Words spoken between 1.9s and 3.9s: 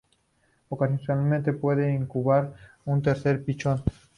incubar un tercer pichón.